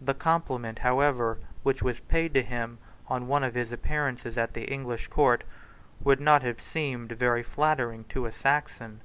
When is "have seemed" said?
6.42-7.12